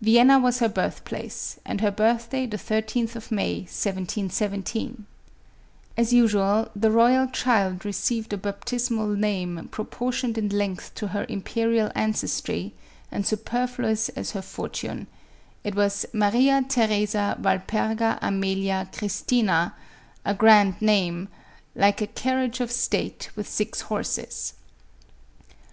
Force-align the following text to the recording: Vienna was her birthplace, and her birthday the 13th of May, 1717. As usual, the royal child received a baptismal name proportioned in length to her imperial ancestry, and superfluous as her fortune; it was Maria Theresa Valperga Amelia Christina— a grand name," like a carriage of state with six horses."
Vienna 0.00 0.38
was 0.38 0.60
her 0.60 0.68
birthplace, 0.68 1.58
and 1.64 1.80
her 1.80 1.90
birthday 1.90 2.46
the 2.46 2.56
13th 2.56 3.16
of 3.16 3.32
May, 3.32 3.62
1717. 3.62 5.04
As 5.96 6.12
usual, 6.12 6.68
the 6.76 6.92
royal 6.92 7.26
child 7.26 7.84
received 7.84 8.32
a 8.32 8.36
baptismal 8.36 9.08
name 9.08 9.66
proportioned 9.72 10.38
in 10.38 10.48
length 10.50 10.94
to 10.94 11.08
her 11.08 11.26
imperial 11.28 11.90
ancestry, 11.96 12.72
and 13.10 13.26
superfluous 13.26 14.10
as 14.10 14.30
her 14.30 14.42
fortune; 14.42 15.08
it 15.64 15.74
was 15.74 16.06
Maria 16.12 16.62
Theresa 16.62 17.36
Valperga 17.40 18.16
Amelia 18.22 18.88
Christina— 18.92 19.74
a 20.24 20.34
grand 20.34 20.80
name," 20.80 21.26
like 21.84 22.00
a 22.00 22.06
carriage 22.06 22.60
of 22.60 22.70
state 22.70 23.28
with 23.34 23.48
six 23.48 23.80
horses." 23.80 24.52